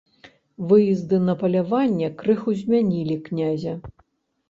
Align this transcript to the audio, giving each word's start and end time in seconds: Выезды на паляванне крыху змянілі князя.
Выезды 0.71 1.19
на 1.27 1.35
паляванне 1.43 2.09
крыху 2.25 2.57
змянілі 2.65 3.23
князя. 3.31 3.81